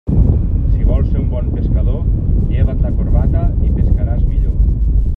Si 0.11 0.85
vols 0.91 1.11
ser 1.11 1.19
un 1.23 1.27
bon 1.33 1.51
pescador, 1.57 2.01
lleva't 2.55 2.83
la 2.87 2.95
corbata 2.97 3.47
i 3.69 3.73
pescaràs 3.79 4.29
millor. 4.35 4.61